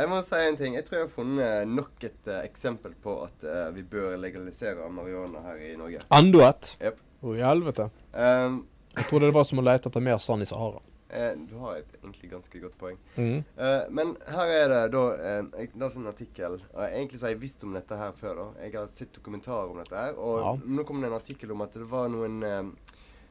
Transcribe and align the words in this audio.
Jeg 0.00 0.08
må 0.08 0.20
si 0.24 0.34
en 0.40 0.56
ting. 0.56 0.74
Jeg 0.78 0.84
tror 0.88 0.96
jeg 0.98 1.06
har 1.06 1.14
funnet 1.14 1.68
nok 1.68 2.04
et 2.08 2.28
uh, 2.30 2.38
eksempel 2.46 2.94
på 3.04 3.18
at 3.26 3.44
uh, 3.44 3.68
vi 3.76 3.82
bør 3.84 4.16
legalisere 4.20 4.88
marihuana 4.90 5.42
her 5.44 5.60
i 5.70 5.74
Norge. 5.76 6.00
Enda 6.16 6.46
et. 6.48 6.70
Jep. 6.80 7.00
Hvor 7.20 7.36
i 7.36 7.42
helvete. 7.44 7.90
Um, 8.14 8.62
Jeg 8.96 9.04
trodde 9.10 9.26
det 9.28 9.34
var 9.36 9.44
som 9.44 9.60
å 9.60 9.64
lete 9.66 9.90
etter 9.90 10.00
mer 10.02 10.16
sand 10.18 10.42
i 10.42 10.46
Sahara. 10.48 10.80
eh, 11.10 11.34
du 11.50 11.56
har 11.58 11.76
et 11.80 11.92
egentlig 12.00 12.30
ganske 12.30 12.60
godt 12.62 12.76
poeng. 12.78 12.96
Mm. 13.16 13.44
Eh, 13.58 13.84
men 13.90 14.12
her 14.30 14.50
er 14.54 14.68
det 14.72 14.80
da 14.94 15.02
eh, 15.14 15.42
Det 15.52 15.82
er 15.82 15.96
en 15.98 16.06
artikkel. 16.06 16.56
Egentlig 16.78 17.18
så 17.20 17.26
har 17.26 17.32
jeg 17.34 17.40
visst 17.42 17.64
om 17.66 17.72
dette 17.74 17.96
her 17.98 18.12
før. 18.12 18.34
da. 18.40 18.46
Jeg 18.64 18.74
har 18.78 18.86
sett 18.94 19.12
dokumentarer 19.14 19.70
om 19.70 19.78
dette 19.82 19.96
her. 19.96 20.12
Og 20.18 20.38
Ja. 20.40 20.52
nå 20.66 20.84
kom 20.86 21.00
det 21.02 21.10
en 21.10 21.18
artikkel 21.20 21.50
om 21.52 21.60
at 21.62 21.74
det 21.74 21.90
var 21.90 22.08
noen 22.08 22.40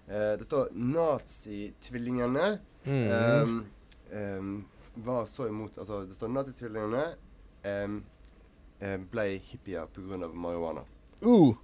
Det 0.09 0.45
står 0.45 0.69
nazitvillingene 0.73 2.59
Mm. 2.85 3.11
um, 3.11 3.65
um, 4.13 4.65
var 4.95 5.25
så 5.25 5.47
imot 5.47 5.77
Altså, 5.77 6.01
det 6.05 6.15
står 6.15 6.27
at 6.39 6.47
um, 7.65 8.03
ble 9.11 9.25
hippier 9.43 9.85
pga. 9.95 10.27
marihuana. 10.33 10.81
Uh. 11.25 11.55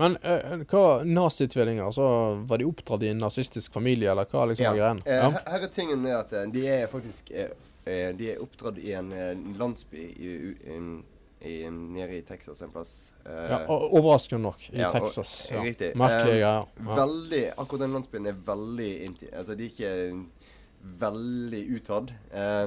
Men 0.00 0.16
eh, 0.22 0.62
hva 0.70 1.02
nazitvillinger? 1.04 1.84
Altså, 1.84 2.04
var 2.48 2.58
de 2.58 2.64
oppdratt 2.64 3.02
i 3.04 3.08
en 3.12 3.18
nazistisk 3.20 3.72
familie, 3.72 4.10
eller 4.10 4.24
hva 4.24 4.46
liksom 4.48 4.64
Ja. 4.64 4.72
greien? 4.72 5.02
Eh, 5.04 5.14
Ja. 5.16 5.30
her- 5.30 5.50
Her 5.50 5.62
er 5.62 5.68
tingen 5.68 6.00
med 6.02 6.14
at 6.16 6.52
de 6.52 6.66
er 6.68 6.86
faktisk 6.86 7.30
De 8.16 8.30
er 8.32 8.38
oppdratt 8.40 8.78
i 8.78 8.92
en 8.92 9.12
landsby 9.58 9.96
i, 9.96 10.54
in, 10.76 11.02
i, 11.42 11.68
nede 11.70 12.16
i 12.18 12.22
Texas 12.22 12.60
en 12.62 12.70
plass. 12.70 13.12
Eh, 13.26 13.50
ja, 13.50 13.66
overraskende 13.68 14.42
nok, 14.42 14.70
i 14.72 14.78
ja, 14.78 14.88
og- 14.88 14.92
Texas. 15.00 15.48
Ja. 15.50 15.62
Riktig. 15.62 15.94
Merkelige 15.96 16.40
greier. 16.40 16.64
Ja. 16.76 16.94
Veldig 16.96 17.52
Akkurat 17.58 17.80
den 17.80 17.92
landsbyen 17.92 18.26
er 18.26 18.32
veldig 18.46 18.90
inti... 19.08 19.28
Altså, 19.32 19.54
de 19.54 19.64
er 19.64 19.68
ikke 19.68 20.24
veldig 21.00 21.60
utad 21.76 22.12
eh, 22.32 22.66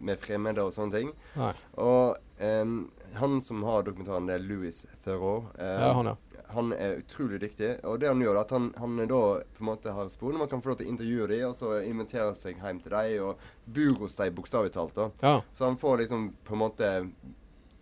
med 0.00 0.18
fremmede 0.18 0.62
og 0.64 0.72
sånne 0.74 0.92
ting. 0.98 1.10
Nei. 1.38 1.52
Og 1.78 2.16
eh, 2.42 2.74
han 3.20 3.40
som 3.40 3.62
har 3.66 3.84
dokumentaren, 3.86 4.26
det 4.26 4.34
er 4.40 4.46
Louis 4.48 4.80
Theroux. 5.04 5.50
Eh, 5.58 5.80
Ja, 5.84 5.92
han, 5.94 6.06
ja. 6.12 6.16
han 6.54 6.72
er 6.74 6.96
utrolig 7.02 7.40
dyktig. 7.44 7.70
Og 7.86 8.00
det 8.02 8.08
han 8.10 8.20
gjør, 8.24 8.34
er 8.36 8.40
at 8.42 8.50
han, 8.56 8.72
han 8.78 8.96
da 9.06 9.20
på 9.54 9.62
en 9.62 9.68
måte 9.70 9.94
har 9.94 10.10
spor. 10.10 10.34
Man 10.38 10.48
kan 10.50 10.62
få 10.62 10.72
lov 10.72 10.80
til 10.82 10.88
å 10.88 10.92
intervjue 10.96 11.28
dem, 11.30 11.44
og 11.48 11.54
så 11.58 11.76
invitere 11.86 12.34
seg 12.34 12.58
hjem 12.62 12.82
til 12.84 12.90
dem 12.96 13.28
og 13.30 13.46
bor 13.78 14.02
hos 14.04 14.18
dem, 14.18 14.34
bokstavelig 14.34 14.74
talt. 14.74 14.98
ja. 15.22 15.36
Så 15.58 15.64
han 15.70 15.78
får 15.78 16.02
liksom 16.04 16.28
på 16.44 16.54
en 16.58 16.62
måte 16.66 16.92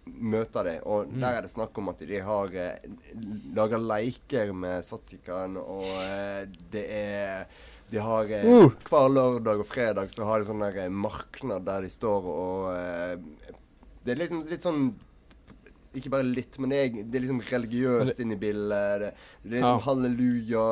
møte 0.04 0.62
det. 0.66 0.78
Og 0.84 1.06
Mm. 1.08 1.20
der 1.20 1.36
er 1.38 1.42
det 1.42 1.50
snakk 1.50 1.78
om 1.78 1.88
at 1.88 1.98
de 1.98 2.18
har 2.20 2.50
eh, 2.54 2.78
laga 3.54 3.78
leker 3.78 4.52
med 4.52 4.84
svartstikkeren, 4.84 5.56
og 5.56 5.84
eh, 6.02 6.46
det 6.72 6.86
er 6.90 7.46
de 7.92 8.00
har 8.00 8.30
eh, 8.32 8.44
Uh. 8.48 8.70
Hver 8.88 9.08
lørdag 9.12 9.60
og 9.62 9.66
fredag 9.68 10.10
så 10.14 10.24
har 10.24 10.40
de 10.42 10.48
sånn 10.48 10.62
der 10.64 10.78
eh, 10.86 10.92
marknad 10.92 11.66
der 11.68 11.84
de 11.84 11.90
står 11.92 12.28
og 12.32 12.68
eh, 12.72 13.16
Det 14.04 14.14
er 14.14 14.22
liksom 14.24 14.46
litt 14.50 14.64
sånn 14.64 14.86
ikke 15.92 16.08
bare 16.08 16.24
litt, 16.24 16.56
men 16.56 16.70
det 16.72 16.78
er, 16.80 16.94
det 17.04 17.18
er 17.18 17.24
liksom 17.26 17.40
religiøst 17.50 18.20
inne 18.24 18.32
i 18.38 18.40
bildet. 18.40 19.02
Det, 19.02 19.10
det 19.42 19.50
er 19.50 19.56
liksom 19.58 19.74
Ja. 19.74 19.82
halleluja, 19.84 20.62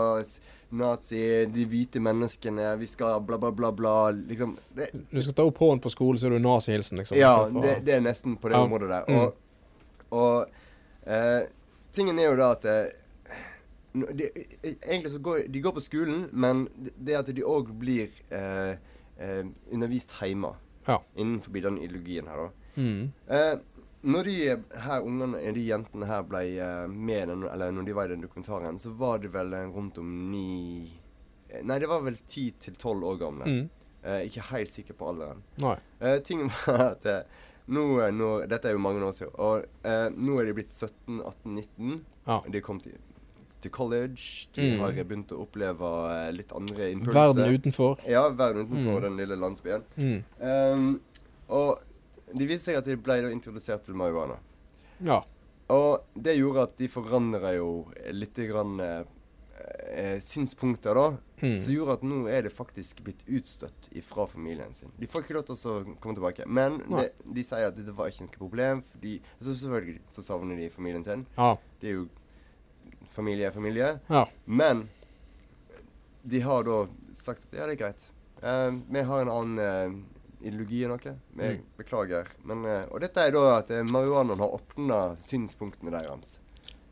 nazi, 0.80 1.20
de 1.52 1.64
hvite 1.68 2.00
menneskene, 2.00 2.70
vi 2.80 2.86
skal 2.88 3.20
bla, 3.28 3.36
bla, 3.42 3.50
bla, 3.52 3.68
bla. 3.76 3.94
Liksom. 4.16 4.54
Det, 4.72 4.86
Du 5.10 5.20
skal 5.20 5.36
ta 5.36 5.44
opp 5.44 5.60
hånden 5.60 5.82
på 5.84 5.92
skolen, 5.92 6.16
så 6.22 6.30
er 6.30 6.38
du 6.38 6.38
nazihilsen, 6.40 7.02
liksom. 7.02 7.18
ja, 7.20 7.34
det, 7.52 7.74
det 7.84 7.98
er 7.98 8.00
nesten 8.00 8.38
på 8.40 8.48
det 8.48 8.56
Ja. 8.56 8.64
området 8.64 8.88
der. 8.88 9.04
Mm. 9.12 9.20
Og, 9.20 10.16
og 10.22 10.48
eh, 11.04 11.42
tingen 11.92 12.18
er 12.18 12.30
jo 12.30 12.36
da 12.40 12.50
at 12.56 12.64
eh, 12.64 12.88
de, 13.92 14.24
eh, 14.62 14.74
Egentlig 14.86 15.12
så 15.12 15.18
går 15.22 15.48
de 15.52 15.60
går 15.60 15.72
på 15.72 15.82
skolen, 15.82 16.28
men 16.32 16.68
det- 16.78 16.94
det 17.04 17.14
at 17.18 17.26
de 17.34 17.42
òg 17.42 17.72
blir 17.78 18.08
eh, 18.30 18.76
eh, 19.18 19.44
undervist 19.72 20.10
hjemme 20.20 20.54
Ja. 20.86 21.00
innenfor 21.16 21.52
den 21.62 21.78
ideologien 21.78 22.26
her, 22.26 22.36
da. 22.36 22.50
Mm. 22.76 23.12
Eh, 23.28 23.58
når 24.02 24.24
de 24.24 24.36
her 24.80 25.00
ungene, 25.02 25.52
de 25.54 25.60
jentene 25.66 26.06
her 26.06 26.22
ble 26.22 26.38
eh, 26.58 26.86
med, 26.88 27.28
den, 27.28 27.42
eller 27.44 27.70
når 27.72 27.84
de 27.86 27.92
var 27.92 28.04
i 28.04 28.14
den 28.14 28.22
dokumentaren, 28.22 28.78
så 28.78 28.94
var 28.96 29.18
de 29.18 29.28
vel 29.28 29.52
eh, 29.52 29.66
rundt 29.68 29.98
om 29.98 30.30
ni 30.30 30.88
eh, 31.50 31.62
Nei, 31.62 31.78
det 31.78 31.88
var 31.88 32.00
vel 32.00 32.16
ti 32.28 32.50
til 32.60 32.74
tolv 32.74 33.02
år 33.04 33.18
gamle. 33.18 33.44
Mm. 33.44 33.68
Eh, 34.02 34.22
ikke 34.30 34.40
helt 34.52 34.70
sikker 34.70 34.94
på 34.94 35.08
alderen. 35.10 35.42
Tingen 36.24 36.48
var 36.66 36.80
at 36.92 37.04
eh, 37.06 37.22
nå, 37.68 38.00
eh, 38.00 38.10
nå, 38.10 38.46
Dette 38.48 38.68
er 38.70 38.72
jo 38.72 38.78
mange 38.78 39.02
år 39.04 39.12
siden. 39.12 39.34
Og 39.36 39.66
eh, 39.84 40.08
nå 40.16 40.38
er 40.40 40.46
de 40.46 40.54
blitt 40.54 40.72
17, 40.72 41.20
18, 41.20 41.54
19. 41.54 42.04
Ja. 42.26 42.40
De 42.48 42.60
kom 42.64 42.80
til, 42.80 42.96
til 43.60 43.70
college. 43.70 44.48
De 44.54 44.62
Mm. 44.76 44.80
har 44.80 44.92
begynt 45.04 45.32
å 45.32 45.40
oppleve 45.46 45.90
eh, 46.28 46.32
litt 46.32 46.52
andre 46.52 46.90
impulser. 46.92 47.34
Verden 47.34 47.54
utenfor. 47.58 47.98
Ja, 48.08 48.28
verden 48.30 48.66
utenfor 48.66 48.98
Mm. 48.98 49.02
den 49.02 49.16
lille 49.16 49.36
landsbyen. 49.36 49.82
Mm. 49.96 50.24
Um, 50.40 51.00
og 51.48 51.80
det 52.34 52.48
viste 52.48 52.70
seg 52.70 52.76
at 52.78 52.84
de 52.84 52.96
ble 52.96 53.20
introdusert 53.32 53.84
til 53.84 53.94
marihuana. 53.94 54.38
Ja. 55.02 55.22
Og 55.70 56.02
det 56.20 56.36
gjorde 56.38 56.62
at 56.62 56.76
de 56.78 56.88
forandra 56.88 57.54
jo 57.56 57.86
litt 58.12 58.34
grann 58.34 58.80
eh, 58.80 59.04
eh, 59.92 60.18
synspunkter, 60.20 60.94
da. 60.94 61.16
Mm. 61.42 61.54
Som 61.62 61.72
gjorde 61.74 61.92
at 61.92 62.02
nå 62.02 62.18
er 62.28 62.42
det 62.42 62.52
faktisk 62.52 63.02
blitt 63.04 63.22
utstøtt 63.26 63.88
fra 64.04 64.26
familien 64.26 64.72
sin. 64.74 64.90
De 64.98 65.06
får 65.06 65.22
ikke 65.24 65.34
lov 65.38 65.44
til 65.46 65.56
å 65.70 65.96
komme 66.00 66.14
tilbake. 66.18 66.46
Men 66.46 66.78
det, 66.90 67.12
de 67.24 67.42
sier 67.42 67.68
at 67.70 67.76
det 67.76 67.94
var 67.96 68.10
ikke 68.10 68.26
noe 68.26 68.36
problem. 68.36 68.82
Fordi, 68.92 69.20
altså 69.40 69.54
Selvfølgelig 69.56 70.00
så 70.12 70.22
savner 70.26 70.56
de 70.60 70.68
familien 70.70 71.04
sin. 71.04 71.26
Ja. 71.38 71.56
Det 71.80 71.88
er 71.88 71.94
jo 71.94 72.08
familie 73.14 73.48
er 73.48 73.54
familie. 73.54 73.98
Ja. 74.08 74.24
Men 74.44 74.88
de 76.22 76.40
har 76.40 76.64
da 76.64 76.86
sagt 77.16 77.44
at 77.50 77.58
ja, 77.58 77.66
det 77.66 77.76
er 77.76 77.82
greit. 77.84 78.06
Eh, 78.42 78.70
vi 78.90 79.02
har 79.08 79.22
en 79.24 79.32
annen 79.32 79.58
eh, 79.64 80.46
ideologi 80.48 80.84
enn 80.84 80.94
noe. 80.94 81.16
Vi 81.36 81.48
Mm. 81.54 81.64
beklager. 81.76 82.28
Men, 82.44 82.64
eh, 82.64 82.84
og 82.90 83.00
dette 83.00 83.20
er 83.20 83.32
da 83.32 83.58
at 83.58 83.70
uh, 83.70 83.82
marihuanaen 83.84 84.40
har 84.40 84.54
åpna 84.56 85.00
synspunktene 85.24 85.90
deres. 85.92 86.38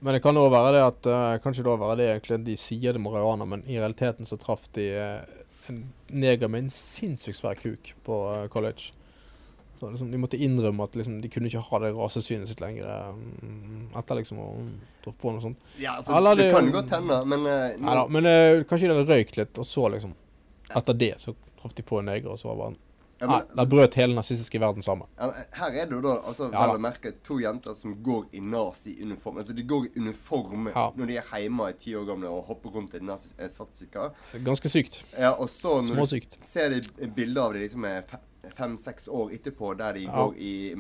Men 0.01 0.15
det 0.15 0.23
kan 0.23 0.37
òg 0.37 0.51
være 0.53 0.73
det 0.77 0.83
at 0.85 1.07
uh, 1.11 1.39
Kanskje 1.43 1.65
det 1.65 1.79
være 1.81 1.97
det 1.97 2.09
egentlig 2.13 2.45
de 2.47 2.57
sier 2.57 2.93
det 2.93 3.01
marihuana, 3.03 3.45
men 3.45 3.65
i 3.67 3.79
realiteten 3.79 4.27
så 4.27 4.39
traff 4.39 4.69
de 4.77 4.87
uh, 4.95 5.25
en 5.69 5.93
neger 6.09 6.49
med 6.49 6.65
en 6.67 6.71
sinnssykt 6.71 7.41
svær 7.41 7.59
kuk 7.59 7.95
på 8.05 8.21
uh, 8.31 8.47
college. 8.49 8.93
Så 9.79 9.91
liksom, 9.91 10.11
De 10.11 10.19
måtte 10.19 10.37
innrømme 10.43 10.83
at 10.89 10.97
liksom, 10.99 11.21
de 11.23 11.29
kunne 11.31 11.47
ikke 11.47 11.63
ha 11.63 11.79
det 11.85 11.93
rasesynet 11.95 12.51
sitt 12.51 12.61
lenger 12.61 13.13
mm, 13.15 13.93
etter 14.01 14.19
liksom 14.19 14.41
å 14.43 14.49
traff 15.05 15.19
på 15.21 15.31
noe 15.35 15.45
sånt. 15.45 15.61
Ja, 15.79 15.97
altså, 16.01 16.17
Eller 16.19 16.37
det, 16.37 16.49
det- 16.49 16.57
kan 16.57 16.73
godt 16.75 16.91
hende, 16.97 17.21
men 17.31 17.47
uh, 17.47 17.77
Nei 17.79 17.95
da, 18.01 18.07
men 18.09 18.27
uh, 18.27 18.65
kanskje 18.67 18.89
de 18.91 18.97
hadde 18.97 19.13
røykt 19.15 19.39
litt, 19.39 19.59
og 19.59 19.67
så 19.69 19.87
liksom 19.95 20.17
Etter 20.77 20.99
det 21.01 21.15
så 21.23 21.33
traff 21.63 21.73
de 21.79 21.83
på 21.87 22.01
en 22.03 22.11
neger, 22.11 22.29
og 22.35 22.39
så 22.41 22.51
var 22.51 22.59
det 22.59 22.65
bare 22.65 22.77
ja, 23.19 23.27
Nei, 23.27 23.39
Da 23.57 23.65
brøt 23.67 23.97
hele 23.99 24.13
den 24.13 24.19
nazistiske 24.21 24.61
verden 24.63 24.85
sammen. 24.85 25.09
ja, 25.19 25.31
Her 25.59 25.73
er 25.73 25.89
det 25.89 25.97
jo 25.97 26.03
da 26.05 26.13
altså, 26.21 26.51
Ja 26.53 26.67
vel 26.69 26.77
å 26.79 26.83
merke 26.83 27.13
to 27.27 27.39
jenter 27.43 27.75
som 27.75 27.97
går 28.05 28.29
i 28.39 28.43
nazi-uniform. 28.45 29.41
Altså, 29.43 29.57
de 29.57 29.65
går 29.67 29.89
i 29.89 29.91
uniform 30.05 30.69
Ja. 30.71 30.85
når 30.95 31.07
de 31.11 31.17
er 31.19 31.43
hjemme 31.43 31.71
i 31.71 31.73
ti 31.81 31.95
år 31.99 32.07
gamle 32.07 32.31
og 32.31 32.45
hopper 32.51 32.71
rundt 32.77 32.95
i 32.95 33.01
nazi-satsika 33.03 34.11
Ganske 34.47 34.71
sykt. 34.71 35.01
Ja, 35.19 35.33
og 35.35 35.49
så 35.51 35.81
når 35.83 36.07
du 36.07 36.39
ser 36.47 36.71
de 36.77 37.09
bilder 37.17 37.43
av 37.43 37.55
de 37.57 37.65
liksom 37.67 37.85
er 37.89 38.03
fem-seks 38.55 39.09
år 39.09 39.31
etterpå, 39.33 39.75
der 39.79 39.93
de 39.93 40.01
Ja. 40.07 40.13
går 40.13 40.35
i, 40.37 40.75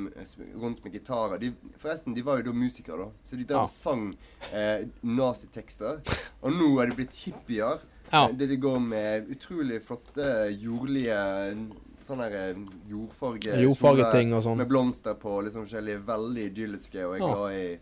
rundt 0.57 0.85
med 0.85 0.93
gitarer. 0.93 1.39
De, 1.39 1.53
forresten, 1.79 2.15
de 2.15 2.23
var 2.23 2.37
jo 2.39 2.43
da 2.43 2.53
musikere, 2.53 2.99
da. 2.99 3.11
Så 3.25 3.37
de 3.37 3.45
der 3.45 3.55
Ja. 3.57 3.67
sang 3.67 4.17
eh, 4.53 4.87
nazitekster. 5.03 6.01
Og 6.43 6.53
nå 6.53 6.81
er 6.83 6.87
de 6.91 6.97
blitt 6.97 7.15
hippier. 7.25 7.81
Ja. 8.13 8.27
Eh, 8.29 8.33
Det 8.33 8.49
de 8.49 8.57
går 8.57 8.81
med 8.81 9.29
utrolig 9.29 9.83
flotte, 9.83 10.49
jordlige 10.59 11.69
Sånne 12.09 12.25
eh, 12.33 12.55
jordfarge 12.89 13.59
Jordfargeting 13.61 14.33
og 14.33 14.43
sånn. 14.43 14.57
Med 14.57 14.69
blomster 14.71 15.13
på, 15.15 15.43
liksom 15.45 15.67
forskjellige. 15.67 16.01
Veldig 16.07 16.45
idylliske, 16.51 17.05
og 17.05 17.19
jeg 17.19 17.21
er 17.23 17.35
glad 17.35 17.53
i 17.53 17.79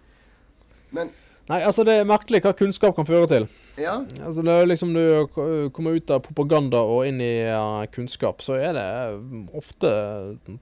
Men 0.92 1.10
Nei, 1.46 1.60
altså 1.62 1.84
det 1.86 1.94
er 2.00 2.08
merkelig 2.08 2.40
hva 2.42 2.52
kunnskap 2.58 2.96
kan 2.96 3.06
føre 3.06 3.26
til. 3.30 3.44
ja. 3.78 4.00
Altså 4.18 4.42
det 4.42 4.54
er 4.54 4.66
liksom 4.66 4.94
Du 4.96 5.68
kommer 5.74 5.94
ut 5.94 6.10
av 6.10 6.24
propaganda 6.24 6.80
og 6.82 7.06
inn 7.06 7.20
i 7.22 7.34
eh, 7.46 7.82
kunnskap, 7.94 8.42
så 8.42 8.56
er 8.58 8.72
det 8.74 8.86
eh, 8.86 9.18
ofte 9.54 9.90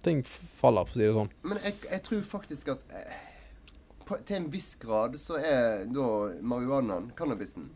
ting 0.05 0.25
faller, 0.61 0.85
for 0.85 0.93
å 0.93 0.99
si 0.99 1.07
det 1.07 1.15
sånn. 1.17 1.31
Men 1.43 1.63
jeg, 1.65 1.79
jeg 1.91 2.03
tror 2.09 2.27
faktisk 2.35 2.75
at 2.75 2.85
eh, 2.93 3.15
på, 4.05 4.19
til 4.29 4.37
en 4.43 4.51
viss 4.53 4.75
grad 4.83 5.17
så 5.21 5.39
er 5.41 5.87
da 5.89 6.09
marihuanaen, 6.45 7.09
cannabisen, 7.17 7.71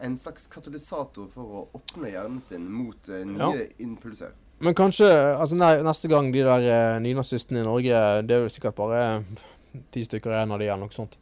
en 0.00 0.16
slags 0.18 0.48
katalysator 0.50 1.28
for 1.34 1.58
å 1.60 1.66
åpne 1.76 2.10
hjernen 2.14 2.40
sin 2.42 2.64
mot 2.72 3.12
eh, 3.12 3.26
nye 3.28 3.68
impulser. 3.84 4.32
Men 4.64 4.76
kanskje 4.78 5.10
altså 5.12 5.58
nei, 5.58 5.74
neste 5.84 6.08
gang 6.08 6.30
de 6.32 6.46
der 6.46 6.64
eh, 6.70 7.00
nynazistene 7.02 7.60
i 7.60 7.66
Norge 7.66 8.00
Det 8.24 8.36
er 8.36 8.44
jo 8.46 8.52
sikkert 8.54 8.78
bare 8.78 9.02
ti 9.92 10.04
stykker 10.06 10.32
igjen 10.32 10.54
av 10.54 10.62
de 10.62 10.68
eller 10.70 10.86
noe 10.86 10.94
sånt. 10.94 11.18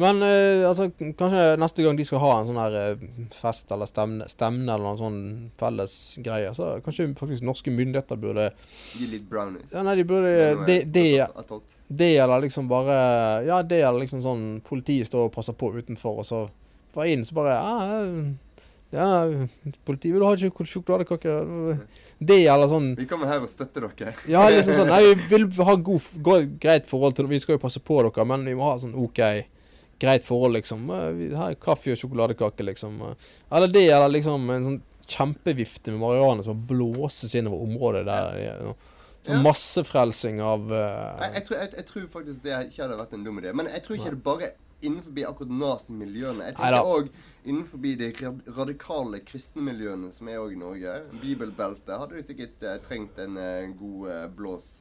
Men 0.00 0.22
eh, 0.24 0.68
altså, 0.68 0.88
kanskje 1.18 1.42
neste 1.60 1.84
gang 1.84 1.98
de 1.98 2.04
skal 2.08 2.22
ha 2.22 2.30
en 2.38 2.48
sånn 2.48 2.60
her 2.60 2.76
eh, 2.80 3.02
fest 3.36 3.72
eller 3.74 3.88
stemne, 3.90 4.28
stemne 4.30 4.72
eller 4.72 4.86
noen 4.86 5.00
sånn 5.00 5.18
felles 5.60 5.96
greie, 6.24 6.52
så 6.56 6.78
kanskje 6.84 7.10
faktisk 7.18 7.44
norske 7.44 7.74
myndigheter 7.74 8.20
burde 8.20 8.48
Gi 8.96 9.10
litt 9.10 9.26
brownies. 9.28 9.68
Ja, 9.74 9.84
nei, 9.84 9.98
de 10.00 10.06
burde 10.08 10.32
det, 10.64 10.78
de, 10.94 11.04
de, 11.12 11.60
de, 11.92 12.10
eller 12.24 12.46
liksom 12.46 12.72
bare 12.72 12.96
Ja, 13.48 13.60
det 13.60 13.82
eller 13.82 14.00
liksom 14.06 14.24
sånn 14.24 14.46
Politiet 14.64 15.10
står 15.10 15.28
og 15.28 15.36
passer 15.36 15.56
på 15.56 15.74
utenfor, 15.76 16.22
og 16.24 16.28
så 16.28 16.46
bare 16.96 17.12
inn, 17.12 17.28
så 17.28 17.36
bare 17.36 17.58
ja, 17.60 18.00
Ja, 18.92 19.06
politiet 19.88 20.12
vil 20.12 20.24
ha 20.24 20.34
ikke 20.36 20.66
sjokoladekake. 20.68 21.36
Det 22.20 22.42
eller 22.44 22.68
sånn 22.68 22.92
Vi 22.96 23.08
kommer 23.08 23.28
her 23.28 23.44
og 23.44 23.48
støtter 23.48 23.88
dere. 23.88 24.16
Ja, 24.28 24.48
liksom 24.52 24.76
sånn 24.80 24.92
Nei, 24.92 25.04
vi 25.12 25.36
vil 25.36 25.50
ha 25.68 25.76
god, 25.76 26.12
god, 26.24 26.52
greit 26.60 26.88
forhold 26.88 27.16
til 27.16 27.28
Vi 27.28 27.44
skal 27.44 27.58
jo 27.58 27.66
passe 27.66 27.80
på 27.84 28.00
dere, 28.04 28.24
men 28.28 28.48
vi 28.48 28.56
må 28.56 28.70
ha 28.70 28.78
sånn 28.80 28.96
OK, 28.96 29.20
greit 30.02 30.24
forhold, 30.26 30.56
liksom. 30.58 30.88
Eh, 30.90 31.20
Her 31.32 31.52
er 31.52 31.60
kaffe 31.62 31.94
og 31.94 32.00
sjokoladekake, 32.00 32.66
liksom. 32.66 32.98
Eh, 33.08 33.28
Eller 33.50 33.72
det, 33.72 33.86
eller 33.90 34.12
liksom 34.12 34.50
en 34.50 34.70
sånn 34.70 34.80
kjempevifte 35.12 35.92
med 35.92 36.00
marihuana 36.00 36.44
som 36.46 36.66
blåses 36.66 37.34
innover 37.34 37.64
området 37.66 38.04
der. 38.06 38.42
Ja. 38.42 38.74
Ja. 39.22 39.36
massefrelsing 39.38 40.40
av 40.42 40.64
uh, 40.72 40.78
Jeg, 41.20 41.28
jeg, 41.34 41.42
tror, 41.46 41.56
jeg, 41.60 41.68
jeg 41.76 41.86
tror 41.86 42.06
faktisk 42.10 42.40
det 42.42 42.56
ikke 42.66 42.80
hadde 42.82 42.96
vært 42.98 43.12
en 43.14 43.26
dum 43.26 43.36
idé. 43.38 43.52
Men 43.54 43.68
jeg 43.70 43.84
tror 43.84 43.94
ikke 43.94 44.14
det 44.16 44.22
bare 44.26 44.48
innenfor 44.82 45.28
akkurat 45.28 45.52
nazimiljøene. 45.60 46.48
Jeg 46.48 46.56
tenker 46.58 46.88
òg 46.90 47.10
innenfor 47.46 47.82
de 47.82 48.10
radikale 48.56 49.20
kristne 49.26 49.62
miljøene 49.66 50.10
som 50.14 50.30
er 50.30 50.40
òg 50.42 50.56
i 50.56 50.58
Norge. 50.58 50.96
Bibelbeltet 51.22 51.94
hadde 51.94 52.18
de 52.18 52.24
sikkert 52.26 52.66
uh, 52.66 52.76
trengt 52.86 53.18
en 53.22 53.38
uh, 53.38 53.70
god 53.78 54.10
eh, 54.10 54.26
blås. 54.36 54.72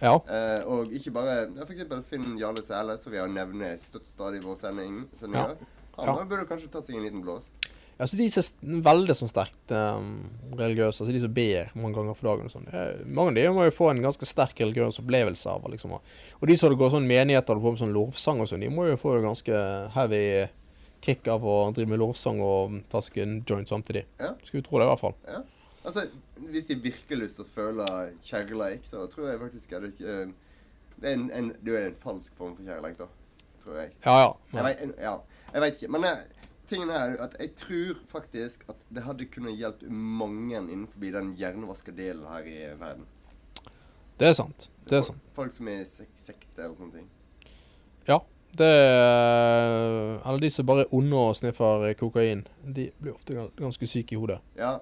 Ja. 0.00 0.14
Eh, 0.28 0.64
og 0.66 0.92
ikke 0.96 1.12
bare 1.12 1.34
ja, 1.56 1.64
eksempel 1.66 2.02
Finn 2.08 2.38
Jarle 2.40 2.62
Sæle, 2.64 2.96
som 2.98 3.12
vi 3.12 3.18
har 3.18 3.28
nevnt 3.28 3.80
stadig 4.08 4.40
i 4.40 4.46
vår 4.46 4.56
sending. 4.56 5.02
sendinger. 5.20 5.56
Han 5.98 6.06
Ja. 6.06 6.24
burde 6.24 6.46
kanskje 6.48 6.70
tatt 6.70 6.86
seg 6.86 6.96
en 6.96 7.02
liten 7.04 7.22
blås. 7.22 7.50
Ja, 7.98 8.06
så 8.06 8.16
de 8.16 8.28
som 8.30 8.42
er 8.64 8.80
veldig 8.80 9.12
sånn 9.12 9.28
sterkt 9.28 9.70
um, 9.76 10.30
religiøse, 10.56 11.02
altså 11.02 11.12
de 11.12 11.20
som 11.20 11.34
ber 11.34 11.68
mange 11.74 11.94
ganger 11.94 12.14
for 12.16 12.30
dagen 12.30 12.46
og 12.46 12.50
sånn. 12.50 13.04
Mange 13.06 13.28
av 13.28 13.34
de 13.34 13.42
må 13.52 13.64
jo 13.66 13.74
få 13.76 13.90
en 13.90 14.00
ganske 14.00 14.24
sterk 14.24 14.56
religiøs 14.56 14.98
opplevelse 15.02 15.46
av 15.52 15.68
liksom. 15.68 15.92
og- 15.92 16.48
de 16.48 16.56
som 16.56 16.70
det 16.70 16.78
går 16.78 16.90
sånn 16.94 17.06
menigheter 17.06 17.52
holder 17.52 17.60
på 17.60 17.72
med 17.72 17.80
sånn 17.82 17.92
lovsang 17.92 18.40
og 18.40 18.48
sånn, 18.48 18.60
de 18.60 18.68
må 18.70 18.88
jo 18.88 18.96
få 18.96 19.18
en 19.18 19.24
ganske 19.34 19.90
heavy 19.92 20.48
kick 21.02 21.28
av 21.28 21.42
å 21.42 21.74
drive 21.74 21.88
med 21.88 21.98
lovsang 21.98 22.40
og 22.40 22.82
ta 22.88 23.00
seg 23.00 23.18
en 23.18 23.42
joint 23.44 23.68
samtidig. 23.68 24.04
Ja. 24.18 24.32
Skulle 24.44 24.62
tro 24.62 24.78
det, 24.78 24.86
i 24.86 24.90
hvert 24.94 25.00
fall. 25.00 25.14
Ja. 25.28 25.42
Altså, 25.84 26.08
hvis 26.36 26.66
de 26.68 26.76
virkelig 26.76 27.30
å 27.40 27.46
føle 27.48 27.86
kjærleik, 28.26 28.84
så 28.84 29.06
tror 29.08 29.30
jeg 29.30 29.40
faktisk 29.40 29.72
at 29.72 29.86
det 29.86 29.94
ikke 29.94 30.16
eh, 30.22 30.32
Det 31.00 31.08
er 31.08 31.14
en, 31.16 31.30
en, 31.32 31.46
det 31.64 31.76
er 31.76 31.86
en 31.88 31.96
falsk 32.02 32.34
form 32.36 32.52
for 32.58 32.66
kjærleik, 32.66 32.98
da. 32.98 33.06
Tror 33.64 33.78
jeg. 33.78 33.94
Ja, 34.04 34.16
ja. 34.20 34.32
Jeg 34.52 34.64
vet, 34.66 34.98
ja, 35.00 35.14
jeg 35.54 35.62
vet 35.64 35.78
ikke. 35.78 35.92
Men 35.94 36.04
jeg, 36.04 36.26
tingen 36.68 36.90
er 36.92 37.14
at 37.24 37.36
jeg 37.40 37.54
tror 37.56 38.02
faktisk 38.08 38.66
at 38.68 38.82
det 38.92 39.04
hadde 39.06 39.28
kunnet 39.32 39.56
hjulpet 39.56 39.88
mange 39.92 40.58
innenfor 40.60 41.06
den 41.16 41.32
hjernevaska 41.40 41.94
delen 41.96 42.26
her 42.28 42.44
i 42.44 42.58
verden. 42.80 43.08
Det 44.20 44.28
er 44.28 44.36
sant. 44.36 44.68
Det 44.84 44.98
er 44.98 45.06
sant. 45.08 45.24
Folk 45.32 45.52
som 45.56 45.68
er 45.72 45.80
i 45.80 45.88
sek 45.88 46.12
sekter 46.20 46.68
og 46.68 46.76
sånne 46.76 47.00
ting. 47.00 47.08
Ja. 48.08 48.20
Det 48.58 48.66
er, 48.66 50.18
Eller 50.26 50.40
de 50.42 50.50
som 50.50 50.66
bare 50.66 50.82
er 50.82 50.94
onde 50.94 51.16
og 51.16 51.36
sniffer 51.38 51.92
kokain, 51.94 52.42
de 52.66 52.88
blir 52.98 53.14
ofte 53.14 53.46
ganske 53.56 53.86
syke 53.86 54.16
i 54.16 54.18
hodet. 54.18 54.40
Ja, 54.58 54.80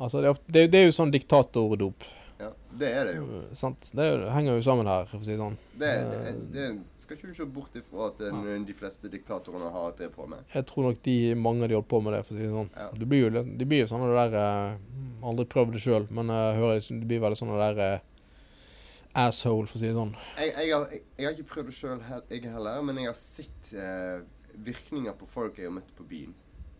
Altså, 0.00 0.22
det 0.24 0.30
er, 0.32 0.40
det, 0.46 0.64
er- 0.64 0.72
det 0.72 0.82
jo 0.86 0.96
sånn 0.96 1.12
diktatordop. 1.12 2.06
ja. 2.40 2.50
Det 2.80 2.88
er 2.88 3.08
det 3.08 3.14
jo. 3.18 3.24
Uh, 3.26 3.54
sant? 3.58 3.90
Det 3.92 4.06
er 4.06 4.22
henger 4.32 4.56
jo 4.56 4.64
sammen 4.64 4.88
her, 4.88 5.08
for 5.10 5.20
å 5.20 5.26
si 5.26 5.34
det 5.34 5.40
sånn. 5.42 5.58
Det, 5.80 5.90
sånn. 6.08 6.42
det 6.54 6.68
skal 7.02 7.18
ikke 7.18 7.32
du 7.32 7.38
se 7.40 7.46
bort 7.58 7.76
ifra 7.76 8.06
at 8.06 8.22
ja. 8.24 8.58
de 8.68 8.76
fleste 8.78 9.10
diktatorene 9.12 9.72
har 9.74 9.96
det 9.98 10.08
på 10.14 10.28
med. 10.30 10.44
Jeg 10.54 10.68
tror 10.70 10.88
nok 10.88 11.02
de, 11.04 11.16
mange 11.34 11.66
av 11.66 11.72
de 11.72 11.76
holder 11.76 11.90
på 11.90 12.00
med 12.06 12.16
det, 12.16 12.22
for 12.28 12.36
å 12.36 12.38
si 12.38 12.46
det 12.46 12.52
sånn. 12.54 12.70
Ja. 12.78 12.86
Det 12.96 13.10
blir 13.10 13.26
jo, 13.26 13.44
de 13.44 13.68
blir 13.68 13.84
jo 13.84 13.90
sånne 13.90 14.12
der 14.14 14.38
uh, 14.38 15.26
Aldri 15.30 15.48
prøvd 15.52 15.76
det 15.76 15.82
sjøl, 15.84 16.06
men 16.16 16.32
uh, 16.32 16.54
hører 16.56 16.80
det 16.80 17.10
blir 17.10 17.20
veldig 17.26 17.40
sånne 17.42 17.58
der 17.60 17.82
uh, 17.82 18.06
asshole, 19.14 19.66
for 19.66 19.78
å 19.78 19.80
si 19.80 19.88
det 19.88 19.96
sånn. 19.96 20.12
Jeg, 20.38 20.52
jeg, 20.54 20.70
har, 20.74 20.86
jeg, 20.92 21.02
jeg 21.18 21.26
har 21.26 21.36
ikke 21.36 21.54
prøvd 21.54 21.70
det 21.70 21.76
sjøl, 21.76 22.04
jeg 22.30 22.52
heller, 22.52 22.84
men 22.86 23.00
jeg 23.02 23.10
har 23.10 23.18
sett 23.18 23.72
eh, 23.74 24.20
virkninger 24.66 25.16
på 25.18 25.28
folk 25.30 25.58
jeg 25.58 25.70
har 25.70 25.74
møtt 25.74 25.90
på 25.96 26.06
byen. 26.06 26.34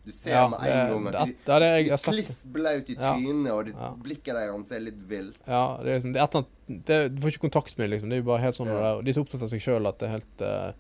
Du 0.05 0.13
ser 0.13 0.31
Ja, 0.33 0.49
med 0.49 0.61
en 0.65 0.91
gang 0.91 1.07
at 1.09 1.13
det, 1.13 1.25
de, 1.27 1.35
det 1.45 1.59
det 1.61 1.93
er 1.93 2.13
kliss 2.13 2.47
blaut 2.49 2.89
i 2.89 2.95
Ja. 2.97 3.13
og 3.55 3.65
det, 3.67 3.75
Ja. 3.75 3.91
blikket 4.03 4.35
deres 4.35 4.73
er 4.73 4.81
litt 4.81 5.01
vilt. 5.09 5.39
Ja, 5.47 5.77
det 5.83 5.89
er, 5.89 5.99
liksom, 6.01 6.13
det 6.15 6.21
er 6.21 6.29
annet 6.29 6.87
det, 6.87 7.15
Du 7.15 7.21
får 7.23 7.35
ikke 7.35 7.51
kontakt 7.51 7.77
med 7.79 7.85
dem, 7.85 7.91
liksom. 7.97 8.09
Det 8.09 8.17
er 8.17 8.23
jo 8.23 8.31
bare 8.31 8.41
helt 8.41 8.57
sånn 8.57 8.69
Ja. 8.73 9.01
De 9.03 9.11
er 9.11 9.13
så 9.19 9.25
opptatt 9.27 9.43
av 9.43 9.49
seg 9.53 9.61
sjøl 9.61 9.87
at 9.87 9.99
det 9.99 10.09
er 10.09 10.13
helt 10.17 10.41
uh, 10.41 10.73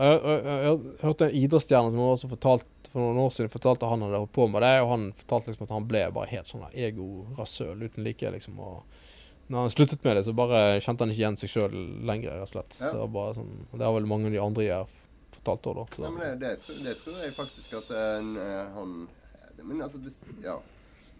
jeg, 0.00 0.20
jeg, 0.24 0.44
jeg, 0.44 0.60
jeg 0.64 0.78
hørte 1.02 1.24
en 1.28 1.34
idrettsstjerne 1.36 1.90
som 1.92 2.00
også 2.00 2.28
fortalt, 2.30 2.66
for 2.90 3.00
noen 3.04 3.18
år 3.26 3.30
siden 3.34 3.50
fortalte 3.52 3.84
at 3.84 3.90
han 3.92 4.00
hadde 4.00 4.16
holdt 4.22 4.32
på 4.32 4.46
med 4.48 4.62
det, 4.64 4.72
og 4.80 4.88
han 4.94 5.12
fortalte 5.12 5.52
liksom 5.52 5.66
at 5.68 5.74
han 5.76 5.88
ble 5.90 6.00
bare 6.16 6.30
helt 6.32 6.48
sånn 6.48 6.64
ego-rasøl 6.72 7.82
uten 7.84 8.04
like. 8.04 8.30
liksom, 8.32 8.58
og 8.58 8.82
når 9.50 9.66
han 9.66 9.70
sluttet 9.74 10.04
med 10.04 10.16
det, 10.16 10.24
så 10.24 10.32
bare 10.34 10.80
kjente 10.80 11.04
han 11.04 11.10
ikke 11.12 11.20
igjen 11.20 11.36
seg 11.36 11.50
sjøl 11.52 11.76
lenger, 12.06 12.32
rett 12.38 12.48
og 12.48 12.52
slett. 12.54 12.76
Ja. 12.80 12.86
Så 12.86 12.92
det 12.94 13.00
var 13.02 13.12
bare 13.18 13.34
sånn, 13.34 13.52
det 13.76 13.84
har 13.84 13.92
vel 13.98 14.06
mange 14.10 14.26
av 14.30 14.32
de 14.32 14.42
andre 14.46 14.64
har 15.40 15.56
fortalt 15.56 15.66
òg, 15.72 15.80
da. 15.96 16.04
Ja, 16.04 16.10
men 16.10 16.20
det, 16.20 16.32
det, 16.40 16.52
tror- 16.66 16.82
det 16.84 16.94
tror 17.02 17.18
jeg 17.24 17.34
faktisk 17.36 17.72
at 17.80 17.90
en, 17.96 18.34
han 18.76 19.08
Men 19.62 19.82
altså 19.82 19.98
det, 19.98 20.12
Ja. 20.44 20.58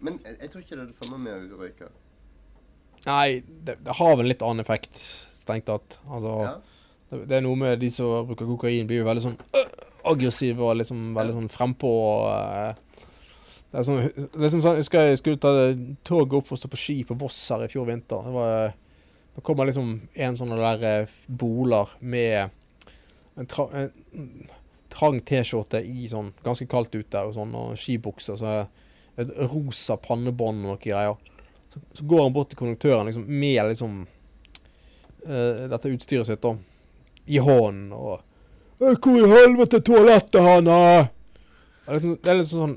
Men 0.01 0.19
jeg, 0.25 0.37
jeg 0.41 0.49
tror 0.49 0.61
ikke 0.63 0.75
det 0.75 0.81
er 0.83 0.89
det 0.89 0.95
samme 0.97 1.17
med 1.21 1.51
å 1.53 1.57
røyke. 1.61 1.89
Nei, 3.05 3.41
det, 3.65 3.75
har 3.97 4.15
vel 4.15 4.25
en 4.25 4.29
litt 4.31 4.41
annen 4.45 4.61
effekt, 4.63 4.97
strengt 5.37 5.65
tatt. 5.69 5.97
Altså, 6.09 6.35
Ja? 6.45 6.55
det, 7.27 7.35
er 7.37 7.41
noe 7.45 7.55
med 7.59 7.79
de 7.81 7.89
som 7.93 8.25
bruker 8.29 8.45
kokain, 8.49 8.87
blir 8.87 9.01
jo 9.01 9.07
veldig 9.09 9.23
sånn 9.25 9.37
øh, 9.57 9.71
aggressive 10.13 10.63
og 10.63 10.77
liksom 10.79 11.11
veldig 11.17 11.33
sånn 11.37 11.49
frempå. 11.53 11.91
og, 11.91 12.29
eh, 12.31 13.07
det 13.71 13.79
er 13.79 13.87
sånn, 13.87 13.99
det 14.15 14.43
er 14.45 14.49
sånn, 14.53 14.61
Jeg 14.65 14.81
husker 14.83 15.05
jeg 15.09 15.17
skulle 15.21 15.41
ta 15.41 15.51
toget 16.07 16.37
opp 16.41 16.47
for 16.49 16.57
å 16.57 16.61
stå 16.61 16.69
på 16.71 16.79
ski 16.81 16.97
på 17.07 17.17
Voss 17.21 17.37
her 17.53 17.65
i 17.65 17.69
fjor 17.71 17.85
vinter. 17.89 18.25
Det 18.25 18.33
var, 18.35 18.73
da 19.35 19.41
kommer 19.45 19.65
liksom 19.69 19.93
en 20.15 20.35
sånn 20.37 20.55
der 20.57 20.83
eh, 20.89 21.13
boler 21.27 21.93
med 22.01 22.49
en, 23.39 23.47
tra, 23.49 23.67
en 23.71 24.47
trang 24.91 25.21
T-skjorte 25.25 25.81
i 25.87 26.07
sånn 26.11 26.31
ganske 26.43 26.67
kaldt 26.71 26.95
ute 26.95 27.25
og 27.27 27.35
sånn, 27.35 27.53
og 27.55 27.77
skibukser. 27.79 28.39
Så 28.39 28.55
et 29.19 29.31
rosa 29.51 29.97
pannebånd 29.99 30.65
og 30.65 30.73
noe 30.73 30.81
greier. 30.81 31.15
Så, 31.71 31.79
så 31.95 32.07
går 32.07 32.25
han 32.25 32.35
bort 32.35 32.51
til 32.51 32.59
konduktøren 32.59 33.07
liksom, 33.07 33.27
med 33.27 33.61
liksom 33.71 34.01
uh, 35.27 35.63
dette 35.71 35.93
utstyret 35.93 36.27
sitt 36.27 36.43
da, 36.43 36.55
i 37.31 37.39
hånden 37.39 37.95
og 37.95 38.19
«Eh, 38.81 38.95
Hvor 38.97 39.13
i 39.13 39.27
helvete 39.29 39.77
er 39.77 39.83
toalettet 39.85 40.41
han? 40.41 40.65
Det 40.65 40.77
er 41.85 41.93
liksom, 41.93 42.15
det 42.17 42.31
er 42.31 42.39
litt 42.39 42.49
sånn 42.49 42.71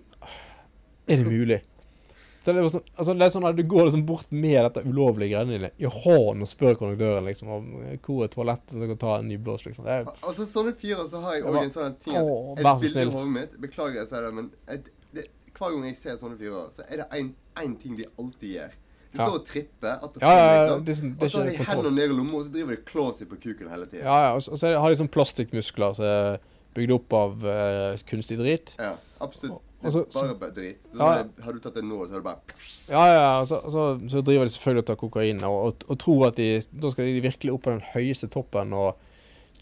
Er 1.08 1.22
det 1.22 1.24
mulig? 1.24 1.56
Det 2.44 2.52
er, 2.52 2.60
liksom, 2.60 2.82
altså 2.98 3.14
det 3.16 3.24
er 3.24 3.32
sånn 3.32 3.46
at 3.48 3.56
Du 3.56 3.62
går 3.64 3.86
liksom 3.88 4.02
bort 4.06 4.32
med 4.32 4.58
dette 4.66 4.82
ulovlige 4.84 5.32
greiene 5.32 5.56
dine 5.56 5.70
i 5.80 5.88
hånden 5.88 6.44
og 6.44 6.50
spør 6.50 6.76
konduktøren 6.80 7.24
liksom 7.24 7.48
om 7.54 7.70
hvor 8.04 8.24
er 8.26 8.32
toalettet, 8.34 8.74
så 8.76 8.88
kan 8.90 9.00
ta 9.00 9.16
en 9.18 9.28
ny 9.28 9.38
blås. 9.40 9.64
liksom. 9.66 9.84
Det 9.88 9.92
er, 9.98 10.10
Altså 10.22 10.44
Sånne 10.48 10.74
fyrer 10.76 11.08
så 11.08 11.22
har 11.24 11.38
jeg 11.38 11.46
Det 11.46 11.50
òg 11.54 11.62
en 11.62 11.74
sånn 11.74 11.98
ting 12.04 12.16
at 12.20 12.22
Åh, 12.28 12.52
Et 12.58 12.80
bilde 12.84 13.02
i 13.06 13.10
hodet 13.16 13.34
mitt 13.38 13.58
Beklager 13.64 14.02
jeg 14.02 14.12
sier 14.12 14.28
det, 14.28 14.32
men 14.36 14.50
et, 14.68 14.88
det, 15.16 15.26
hver 15.56 15.70
gang 15.72 15.84
jeg 15.88 15.96
ser 15.96 16.16
sånne 16.20 16.38
fyrer, 16.38 16.70
så 16.74 16.84
er 16.88 17.02
det 17.02 17.08
én 17.14 17.76
ting 17.80 17.96
de 17.96 18.08
alltid 18.18 18.56
gjør. 18.58 18.72
De 19.14 19.18
Ja. 19.20 19.26
står 19.28 19.34
og 19.38 19.44
tripper 19.46 20.00
etter 20.02 20.20
ja, 20.20 20.30
ja, 20.34 20.44
ja, 20.44 20.62
liksom. 20.64 20.84
det, 20.84 20.94
sånn- 20.98 21.12
det 21.18 21.22
Og 21.22 21.30
så 21.30 21.38
har 21.38 21.46
de 21.46 21.64
hendene 21.70 21.94
ned 21.94 22.10
i 22.10 22.14
lomma, 22.18 22.34
og 22.40 22.44
så 22.44 22.50
driver 22.52 22.70
de 22.74 22.76
klås 22.82 22.90
klår 22.90 23.12
seg 23.14 23.28
på 23.30 23.36
kuken 23.44 23.68
hele 23.70 23.86
tida. 23.86 24.02
Ja, 24.02 24.16
ja, 24.24 24.32
og 24.34 24.42
så, 24.42 24.52
og 24.52 24.58
så 24.58 24.72
har 24.74 24.90
de 24.90 24.96
sånn 24.98 25.10
plastikkmuskler 25.14 25.94
som 25.94 26.04
er 26.04 26.40
bygd 26.74 26.90
opp 26.96 27.12
av 27.14 27.44
uh, 27.46 27.94
kunstig 28.10 28.38
drit. 28.40 28.74
Ja, 28.82 28.96
absolutt. 29.22 29.62
Og 29.84 29.92
bare 30.14 30.34
så- 30.48 30.50
drit. 30.56 30.90
Ja, 30.96 31.24
Har 31.44 31.52
du 31.52 31.60
tatt 31.60 31.74
det 31.74 31.84
nå, 31.84 32.02
så 32.06 32.12
er 32.12 32.22
det 32.22 32.24
bare 32.24 32.38
Ja, 32.88 33.04
ja, 33.14 33.44
så, 33.44 33.60
så, 33.70 33.86
så 34.08 34.22
driver 34.24 34.44
de 34.44 34.54
selvfølgelig 34.54 34.84
og 34.84 34.86
tar 34.86 35.00
kokain 35.00 35.44
og, 35.44 35.58
og, 35.66 35.88
og 35.88 35.98
tror 35.98 36.26
at 36.28 36.36
de 36.36 36.62
Da 36.72 36.90
skal 36.90 37.04
de 37.10 37.20
virkelig 37.24 37.52
opp 37.52 37.62
på 37.66 37.74
den 37.74 37.84
høyeste 37.94 38.28
toppen 38.32 38.72
og 38.72 38.96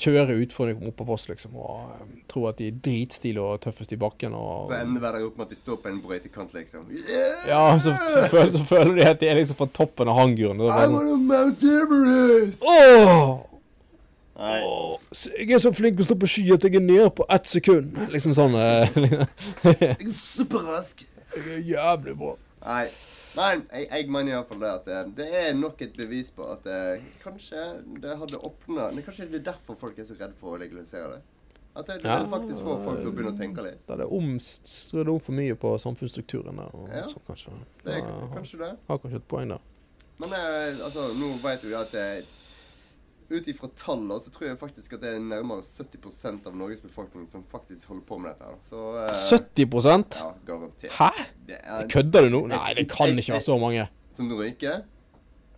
kjøre 0.02 0.34
utfor 0.42 0.66
når 0.66 0.72
de 0.72 0.78
kommer 0.78 0.92
opp 0.92 1.00
på 1.02 1.14
oss, 1.14 1.28
liksom. 1.28 1.54
Og 1.60 1.92
um, 2.00 2.14
tror 2.30 2.48
at 2.50 2.58
de 2.58 2.70
er 2.72 2.78
dritstilige 2.84 3.44
og 3.44 3.60
tøffest 3.62 3.92
i 3.94 3.98
bakken 4.00 4.34
og 4.34 4.66
Så 4.70 4.80
ender 4.80 5.14
det 5.14 5.22
opp 5.26 5.38
med 5.38 5.46
at 5.46 5.52
de 5.54 5.58
står 5.60 5.78
på 5.84 5.92
en 5.92 6.00
brøytekant, 6.02 6.54
liksom. 6.56 6.88
Yeah! 6.90 7.46
Ja, 7.48 7.62
så, 7.78 7.94
føler, 8.32 8.52
så 8.56 8.64
føler 8.66 8.94
de 8.98 9.06
at 9.10 9.20
de 9.20 9.30
er 9.30 9.38
liksom 9.38 9.60
fra 9.60 9.68
toppen 9.72 10.10
av 10.10 10.18
hanguren. 10.18 10.58
sånn, 10.58 10.98
on 10.98 11.26
Mount 11.28 11.62
Everest! 11.62 12.64
Åh! 12.66 13.51
Nei. 14.42 14.58
Åh, 14.66 14.98
Jeg 15.38 15.54
er 15.54 15.62
så 15.62 15.70
flink 15.74 15.96
til 16.00 16.02
å 16.02 16.08
stå 16.10 16.16
på 16.18 16.28
ski 16.30 16.42
at 16.54 16.64
jeg 16.66 16.74
er 16.80 16.82
nede 16.82 17.08
på 17.14 17.26
ett 17.30 17.46
sekund. 17.46 17.94
Liksom 18.14 18.34
sånn 18.34 18.56
eh, 18.58 18.90
Jeg 19.70 19.88
er 19.94 20.12
superrask. 20.34 21.04
Jeg 21.36 21.44
er 21.60 21.64
jævlig 21.76 22.16
bra. 22.18 22.34
Nei. 22.66 22.86
Men 23.32 23.62
jeg, 23.72 23.86
jeg 23.88 24.08
mener 24.12 24.34
iallfall 24.34 24.58
det 24.60 24.70
at 24.74 24.88
det, 24.90 24.96
det 25.22 25.28
er 25.40 25.54
nok 25.56 25.78
et 25.86 25.94
bevis 25.96 26.28
på 26.36 26.44
at 26.52 26.66
det, 26.66 26.80
kanskje 27.22 27.62
det 28.02 28.18
hadde 28.20 28.36
åpna 28.44 28.90
Kanskje 29.06 29.24
det 29.30 29.38
er 29.38 29.46
derfor 29.46 29.78
folk 29.80 29.96
er 30.02 30.04
så 30.04 30.18
redde 30.18 30.36
for 30.36 30.58
å 30.58 30.60
legalisere 30.60 31.14
det. 31.14 31.22
At 31.72 31.86
det, 31.88 32.02
det 32.02 32.10
Ja. 32.12 32.18
faktisk 32.28 32.60
få 32.66 32.74
folk 32.84 32.98
til 33.00 33.08
å 33.08 33.14
begynne 33.16 33.32
å 33.32 33.38
tenke 33.38 33.64
litt. 33.64 33.78
Da 33.88 33.94
er 33.94 34.02
det 34.02 34.10
omstrødd 34.12 35.08
om 35.14 35.22
for 35.24 35.32
mye 35.38 35.54
på 35.56 35.70
samfunnsstrukturen 35.80 36.60
der. 36.60 36.74
Ja. 36.92 37.06
så 37.08 37.22
kanskje. 37.30 37.54
Det 37.86 37.94
er 37.96 38.04
kanskje 38.34 38.60
det. 38.66 38.70
har 38.90 39.00
kanskje 39.00 39.22
et 39.22 39.28
poeng 39.32 39.54
der. 39.54 39.64
Men 40.20 40.34
eh, 40.36 40.82
altså, 40.84 41.08
nå 41.16 41.30
vet 41.46 41.64
vi 41.64 41.72
at 41.78 41.94
eh, 41.96 42.20
ut 43.30 43.46
ifra 43.48 43.68
tallene 43.76 44.16
så 44.20 44.30
tror 44.30 44.48
jeg 44.48 44.58
faktisk 44.58 44.92
at 44.96 45.00
det 45.04 45.10
er 45.14 45.18
nærmere 45.20 45.62
70% 45.62 46.46
av 46.46 46.56
Norges 46.56 46.80
befolkning 46.80 47.26
som 47.28 47.44
faktisk 47.50 47.88
holder 47.88 48.04
på 48.08 48.18
med 48.18 48.30
dette. 48.32 48.44
her. 48.44 48.56
Så 48.68 48.82
eh, 49.04 49.12
70% 49.66 50.18
Ja, 50.18 50.30
garantert. 50.46 50.90
Hæ? 50.98 51.08
Er, 51.48 51.86
Kødder 51.88 52.22
du 52.22 52.28
nå? 52.34 52.46
Nei, 52.46 52.72
det 52.76 52.88
kan 52.90 53.12
ikke 53.18 53.32
være 53.32 53.42
så 53.46 53.58
mange. 53.58 53.88
som 54.12 54.28
du 54.28 54.36
røyker? 54.36 54.82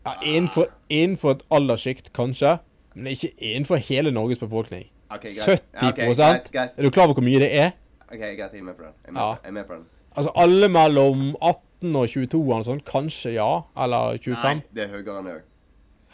Ja, 0.06 0.12
innenfor, 0.22 0.66
innenfor 0.90 1.30
et 1.30 1.42
alderssjikt, 1.50 2.12
kanskje. 2.12 2.58
Men 2.94 3.06
ikke 3.06 3.30
innenfor 3.40 3.76
hele 3.76 4.10
Norges 4.12 4.38
befolkning. 4.38 4.84
Ok, 5.10 5.20
greit. 5.22 5.44
70 5.46 5.62
Ja, 5.82 5.88
ok, 5.88 5.96
greit, 6.16 6.52
greit. 6.52 6.70
Er 6.78 6.82
du 6.82 6.90
klar 6.90 7.04
over 7.08 7.14
hvor 7.14 7.24
mye 7.26 7.40
det 7.40 7.50
er? 7.56 7.70
Ok, 8.08 8.18
greit, 8.18 8.38
jeg 8.52 8.60
er 8.60 8.62
med 8.64 8.74
på 8.76 8.82
den. 8.82 8.92
Jeg 9.04 9.08
er 9.08 9.12
med, 9.12 9.20
Ja. 9.22 9.34
på, 9.34 9.40
jeg 9.42 9.48
er 9.48 9.52
med 9.52 9.64
på 9.66 9.74
den. 9.74 9.84
Altså 10.16 10.30
alle 10.36 10.68
mellom 10.68 11.36
18 11.42 11.96
og 11.96 12.08
22 12.08 12.54
og 12.54 12.64
sånn, 12.64 12.80
kanskje 12.86 13.32
ja. 13.34 13.48
Eller 13.82 14.18
25. 14.22 14.36
Nei, 14.44 14.62
det 14.74 14.84
er 14.84 14.88
høyere 14.94 15.18
enn 15.18 15.30
òg. 15.32 15.40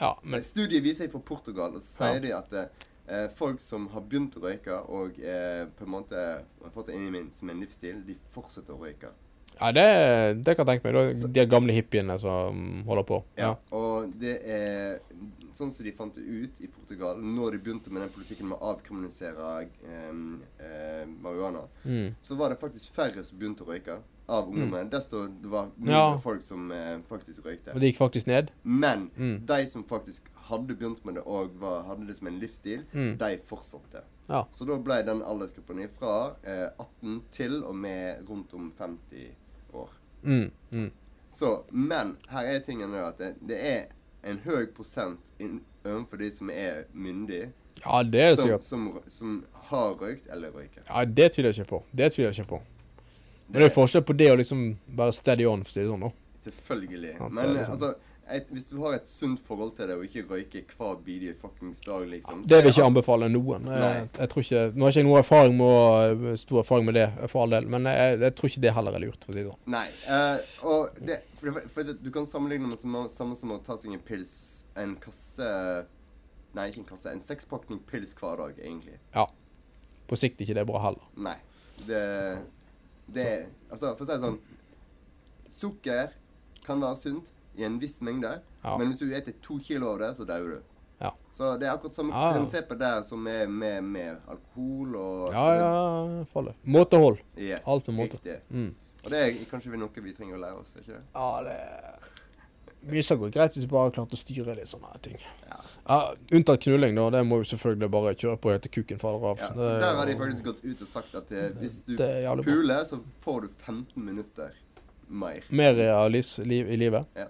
Ja, 0.01 0.15
men 0.23 0.45
Studiet 0.45 0.85
viser 0.85 1.11
fra 1.13 1.21
Portugal, 1.21 1.75
og 1.77 1.85
så 1.85 2.07
sier 2.09 2.23
de 2.25 2.31
at 2.33 2.55
eh, 2.57 3.27
folk 3.37 3.61
som 3.61 3.91
har 3.93 4.07
begynt 4.09 4.39
å 4.39 4.45
røyke 4.47 4.79
og 4.89 5.19
eh, 5.21 5.67
på 5.77 5.85
en 5.85 5.93
måte 5.93 6.23
har 6.41 6.73
fått 6.73 6.89
det 6.89 6.97
inn 6.97 7.11
i 7.11 7.13
min 7.19 7.29
som 7.37 7.53
en 7.53 7.61
livsstil, 7.61 8.01
de 8.07 8.17
fortsetter 8.33 8.73
å 8.73 8.81
røyke. 8.81 9.13
Ja, 9.61 9.73
det, 9.73 9.87
det 10.45 10.57
kan 10.57 10.67
jeg 10.67 10.81
tenke 10.81 10.93
meg. 10.93 10.95
Da, 11.23 11.29
de 11.37 11.47
gamle 11.47 11.73
hippiene 11.77 12.19
som 12.19 12.83
holder 12.89 13.07
på. 13.09 13.23
Ja. 13.37 13.51
Ja. 13.51 13.55
Og 13.77 14.11
det 14.21 14.39
er 14.45 15.01
sånn 15.53 15.71
som 15.75 15.85
de 15.85 15.93
fant 15.93 16.15
det 16.15 16.23
ut 16.25 16.61
i 16.65 16.69
Portugal 16.71 17.19
når 17.21 17.53
de 17.53 17.59
begynte 17.59 17.91
med 17.93 18.03
den 18.03 18.13
politikken 18.15 18.49
med 18.49 18.59
å 18.59 18.71
avkriminalisere 18.75 19.51
eh, 19.85 20.23
eh, 20.65 21.05
marihuana. 21.21 21.67
Mm. 21.85 22.15
Så 22.23 22.35
var 22.39 22.51
det 22.55 22.61
faktisk 22.63 22.95
færre 22.97 23.25
som 23.27 23.39
begynte 23.39 23.65
å 23.67 23.69
røyke 23.69 23.99
av 24.31 24.47
ungdommen. 24.47 24.89
Desto 24.93 25.25
det 25.27 25.51
var 25.51 25.73
mindre 25.77 25.97
Ja. 25.99 26.19
folk 26.23 26.43
som 26.47 26.71
eh, 26.73 26.99
faktisk 27.09 27.43
røykte. 27.45 27.75
Og 27.75 27.81
det 27.83 27.91
gikk 27.93 27.99
faktisk 27.99 28.27
ned. 28.31 28.53
Men 28.63 29.11
Mm. 29.17 29.45
de 29.47 29.67
som 29.67 29.85
faktisk 29.85 30.31
hadde 30.51 30.75
begynt 30.79 31.05
med 31.05 31.15
det 31.19 31.23
og 31.27 31.51
var, 31.61 31.83
hadde 31.89 32.07
det 32.07 32.17
som 32.17 32.27
en 32.29 32.39
livsstil, 32.41 32.85
Mm. 32.95 33.19
de 33.19 33.37
fortsatte. 33.45 34.03
Ja. 34.29 34.45
Så 34.53 34.65
da 34.67 34.77
ble 34.79 35.03
den 35.03 35.21
aldersgruppen 35.23 35.89
fra 35.99 36.37
eh, 36.45 36.71
18 36.79 37.23
til 37.33 37.65
og 37.65 37.75
med 37.75 38.23
rundt 38.29 38.55
om 38.55 38.73
50 38.79 39.35
år. 39.75 39.91
Mm. 40.23 40.51
Mm. 40.71 40.91
Så, 41.31 41.63
men 41.71 42.17
her 42.29 42.45
er 42.45 42.61
tingen 42.61 42.95
at 42.95 43.19
det, 43.19 43.35
det 43.49 43.59
er 43.61 43.85
en 44.27 44.39
høy 44.45 44.67
prosent 44.77 45.21
overfor 45.85 46.17
de 46.21 46.31
som 46.33 46.51
er 46.51 46.85
myndige, 46.93 47.53
Ja, 47.85 48.03
det 48.03 48.21
er 48.21 48.35
som, 48.37 48.61
som, 48.61 48.99
som 49.09 49.45
har 49.71 49.95
røykt 49.97 50.27
eller 50.33 50.51
røyker. 50.53 50.83
Ja, 50.89 51.05
det 51.05 51.33
tviler 51.33 51.49
jeg 51.49 51.63
ikke 51.63 51.71
på. 51.71 51.85
Det 51.97 52.13
tviler 52.13 52.29
jeg 52.29 52.39
ikke 52.39 52.49
på. 52.49 52.63
Men 53.49 53.63
det 53.63 53.71
er 53.71 53.75
forskjell 53.75 54.05
på 54.05 54.13
det 54.13 54.29
å 54.31 54.37
liksom 54.37 54.65
være 54.99 55.15
steady 55.17 55.47
on, 55.49 55.63
for 55.65 55.71
å 55.71 55.73
si 55.73 55.81
det 55.81 55.89
sånn. 55.89 56.05
da. 56.05 56.11
Selvfølgelig. 56.45 57.15
Men 57.31 57.55
liksom- 57.55 57.73
altså, 57.73 57.95
et, 58.37 58.49
hvis 58.55 58.67
du 58.71 58.77
har 58.83 58.95
et 58.97 59.07
sunt 59.09 59.41
forhold 59.45 59.73
til 59.77 59.89
det 59.91 59.97
og 59.99 60.05
ikke 60.07 60.23
røyker 60.29 60.75
hver 60.77 60.99
bidige 61.05 61.35
fuckings 61.41 61.81
dag, 61.85 62.07
liksom 62.09 62.43
Det 62.45 62.59
vil 62.59 62.71
jeg 62.71 62.77
ikke 62.77 62.89
anbefale 62.91 63.29
noen. 63.33 63.67
Jeg, 63.73 64.09
jeg 64.19 64.33
tror 64.33 64.45
ikke, 64.47 64.63
Nå 64.75 64.87
har 64.87 64.93
jeg 64.93 65.01
ikke 65.01 65.09
noe 65.09 65.23
erfaring 65.23 65.57
med 65.59 66.37
stor 66.41 66.63
erfaring 66.63 66.89
med 66.89 66.99
det, 66.99 67.07
for 67.33 67.45
all 67.45 67.57
del, 67.57 67.69
men 67.75 67.89
jeg, 67.91 68.19
jeg 68.25 68.37
tror 68.39 68.53
ikke 68.53 68.65
det 68.67 68.75
heller 68.77 68.99
er 68.99 69.05
lurt. 69.07 69.25
for 69.25 69.33
å 69.33 69.37
si 69.37 69.43
det 69.43 69.51
sånn. 69.51 69.75
Nei. 69.77 69.87
uh, 70.07 70.69
og 70.73 71.03
det, 71.11 71.19
for, 71.41 71.63
for 71.75 71.91
det, 71.91 71.97
du 72.05 72.11
kan 72.15 72.29
sammenligne 72.31 72.71
med 72.71 72.79
det 72.79 73.05
samme 73.15 73.39
som 73.39 73.57
å 73.57 73.61
ta 73.67 73.79
seg 73.81 73.97
en 73.97 74.05
pils 74.07 74.37
En 74.79 74.95
kasse 75.03 75.51
Nei, 76.55 76.65
ikke 76.71 76.81
en 76.83 76.89
kasse. 76.89 77.11
En 77.15 77.21
sekspakning 77.23 77.79
pils 77.87 78.11
hver 78.19 78.41
dag, 78.41 78.57
egentlig. 78.59 78.97
Ja. 79.15 79.29
På 80.11 80.19
sikt 80.19 80.41
ikke 80.43 80.57
det 80.59 80.65
er 80.65 80.71
bra 80.71 80.81
heller. 80.83 81.05
Nei. 81.15 81.37
Det 81.87 82.07
Det 83.11 83.29
Altså, 83.71 83.95
for 83.95 84.05
å 84.05 84.09
si 84.09 84.17
det 84.17 84.25
sånn 84.25 84.41
Sukker 85.61 86.17
kan 86.67 86.83
være 86.83 86.99
sunt 86.99 87.31
i 87.57 87.65
en 87.65 87.79
viss 87.79 88.01
mengde, 88.01 88.41
Ja. 88.65 88.77
men 88.79 88.89
hvis 88.93 88.99
du 88.99 89.07
spiser 89.09 89.33
to 89.43 89.59
kilo 89.59 89.93
av 89.95 89.99
det, 89.99 90.17
så 90.17 90.25
dør 90.27 90.51
du. 90.57 90.61
Ja. 91.01 91.11
Så 91.33 91.59
det 91.59 91.67
er 91.69 91.73
akkurat 91.77 91.95
samme 91.95 92.13
Ja, 92.13 92.27
ja. 92.31 92.33
prinsippet 92.39 92.79
der 92.79 93.03
som 93.03 93.27
er 93.27 93.47
med, 93.49 93.83
med 93.85 94.19
alkohol 94.29 94.97
og 94.97 95.33
Ja, 95.33 95.47
ja, 95.57 96.25
faller. 96.33 96.55
Måtehold. 96.65 97.19
Yes, 97.39 97.63
Alt 97.67 97.89
med 97.89 97.97
måte. 97.97 98.19
Riktig. 98.21 98.41
Mm. 98.51 98.75
Og 99.05 99.11
det 99.11 99.19
er 99.19 99.45
kanskje 99.51 99.77
noe 99.81 99.89
vi 100.05 100.13
trenger 100.13 100.37
å 100.37 100.41
lære 100.41 100.61
oss, 100.61 100.75
ikke 100.77 100.93
det? 100.93 101.03
Ja, 101.15 101.43
det 101.43 101.57
Mye 102.83 103.03
som 103.05 103.19
går 103.21 103.31
greit 103.35 103.53
hvis 103.53 103.65
vi 103.67 103.69
bare 103.69 103.89
har 103.91 103.91
klart 103.93 104.13
å 104.13 104.17
styre 104.17 104.55
litt 104.57 104.69
sånne 104.71 105.01
ting. 105.05 105.19
Ja. 105.49 105.57
Ja, 105.89 105.99
Unntatt 106.33 106.63
knulling, 106.65 106.95
da. 106.97 107.11
Det 107.11 107.21
må 107.27 107.39
vi 107.43 107.49
selvfølgelig 107.51 107.91
bare 107.93 108.15
kjøre 108.15 108.39
på 108.41 108.53
helt 108.55 108.63
til 108.63 108.73
kuken 108.79 108.99
faller 109.03 109.27
av. 109.31 109.39
Ja, 109.39 109.49
Det- 109.49 109.81
der 109.83 109.95
har 109.97 110.07
de 110.07 110.15
faktisk 110.17 110.45
gått 110.45 110.65
ut 110.65 110.81
og 110.81 110.89
sagt 110.89 111.15
at 111.15 111.29
det, 111.29 111.55
hvis 111.61 111.81
du 111.85 111.93
er 112.03 112.37
puler, 112.43 112.85
så 112.85 113.01
får 113.21 113.41
du 113.43 113.49
15 113.49 114.05
minutter 114.05 114.53
mer. 115.09 115.41
Mer 115.51 115.75
realis 115.75 116.39
liv, 116.39 116.71
i 116.71 116.77
livet. 116.77 117.05
Ja. 117.17 117.27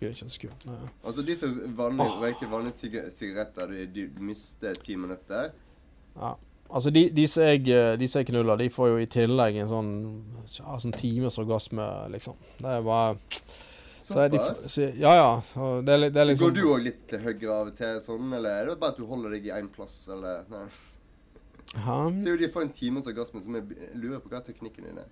Tviler 0.00 0.16
ikke 0.16 0.32
sekund. 0.32 0.62
Nei. 0.64 0.90
Altså 1.04 1.22
de 1.28 1.34
som 1.36 1.56
vanlig, 1.76 2.06
røyker 2.22 2.48
vanlige 2.48 3.02
sigaretter, 3.12 3.74
de, 3.76 4.06
de 4.08 4.24
mister 4.24 4.78
ti 4.80 4.96
minutter. 4.96 5.50
Ja. 6.16 6.34
Altså, 6.70 6.90
de, 6.94 7.08
de, 7.10 7.24
som 7.28 7.42
jeg, 7.42 7.66
eh, 7.68 7.96
de 7.98 8.06
som 8.08 8.22
jeg 8.22 8.30
knuller, 8.30 8.56
de 8.56 8.68
får 8.70 8.92
jo 8.92 9.00
i 9.02 9.08
tillegg 9.10 9.58
en 9.58 9.68
sånn, 9.68 9.90
ja, 10.54 10.76
sånn 10.78 10.94
times 10.94 11.36
orgasme, 11.42 11.86
liksom. 12.14 12.38
Det 12.60 12.76
er 12.78 12.84
bare 12.86 13.18
så 14.10 14.24
er 14.24 14.30
de, 14.32 14.38
Såpass. 14.38 14.72
så, 14.72 14.86
Ja, 14.98 15.12
ja. 15.14 15.30
Så 15.46 15.70
det, 15.86 15.94
er, 15.94 16.10
det 16.10 16.20
er 16.22 16.30
liksom 16.30 16.48
Går 16.48 16.54
du 16.56 16.62
òg 16.66 16.82
litt 16.82 17.02
til 17.10 17.20
høyre 17.22 17.50
av 17.54 17.68
og 17.70 17.76
til 17.78 17.98
sånn, 18.02 18.32
eller 18.38 18.56
er 18.56 18.70
det 18.70 18.78
bare 18.80 18.94
at 18.96 18.98
du 18.98 19.04
holder 19.06 19.36
deg 19.36 19.46
i 19.46 19.52
én 19.54 19.68
plass, 19.70 20.00
eller 20.10 20.46
Nei. 20.50 20.64
Hæ? 21.70 21.98
Ser 22.18 22.32
jo 22.32 22.38
de 22.40 22.48
får 22.50 22.64
en 22.66 22.72
times 22.74 23.06
orgasme, 23.06 23.42
som 23.44 23.58
jeg 23.58 23.76
jeg 23.76 24.00
lurer 24.02 24.22
på 24.22 24.32
hva 24.32 24.40
teknikken 24.42 24.88
din 24.88 25.02
er. 25.04 25.10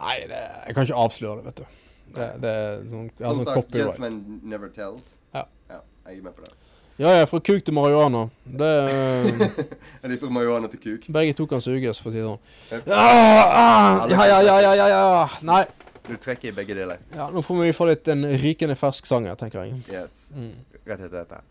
Nei, 0.00 0.16
det, 0.26 0.40
jeg 0.66 0.74
kan 0.74 0.88
ikke 0.88 1.02
avsløre 1.04 1.38
det, 1.38 1.52
vet 1.52 1.60
du. 1.62 1.85
Det, 2.14 2.28
det 2.40 2.50
er 2.50 2.78
sånn, 2.90 3.08
jeg 3.10 3.24
Som 3.24 3.40
sånn 3.40 3.48
sagt, 3.48 3.56
copyright. 3.58 3.96
gentleman 3.96 4.40
never 4.42 4.70
tells. 4.72 5.10
Ja. 5.34 5.42
ja. 5.70 5.80
Jeg 6.06 6.18
er 6.18 6.22
med 6.28 6.36
på 6.36 6.44
det. 6.46 6.52
Ja, 6.96 7.10
ja, 7.12 7.24
fra 7.28 7.40
kuk 7.44 7.64
til 7.64 7.74
marihuana. 7.76 8.22
Det 8.48 8.68
Er 8.88 10.08
de 10.12 10.16
fra 10.16 10.30
marihuana 10.32 10.70
til 10.72 10.80
kuk? 10.80 11.08
Begge 11.12 11.34
to 11.36 11.44
kan 11.50 11.60
suges, 11.60 12.00
for 12.00 12.08
å 12.08 12.14
si 12.14 12.22
det 12.22 12.28
sånn. 12.30 12.86
Ah, 12.88 13.42
ah, 13.50 14.06
ja, 14.08 14.28
ja, 14.30 14.38
ja, 14.40 14.72
ja, 14.72 14.86
ja. 14.94 15.26
Nei. 15.44 15.66
Du 16.06 16.14
trekker 16.16 16.52
i 16.52 16.54
begge 16.54 16.76
deler. 16.78 17.02
Ja, 17.12 17.26
nå 17.34 17.42
får 17.44 17.60
vi 17.64 17.74
få 17.74 17.90
litt 17.90 18.08
en 18.08 18.24
rykende 18.40 18.78
fersk 18.78 19.08
sang 19.10 19.26
her, 19.28 19.36
tenker 19.36 19.64
jeg. 19.66 19.82
Yes. 19.90 20.30
Mm. 20.32 20.54
Rett 20.86 21.02
etter 21.02 21.18
dette. 21.18 21.42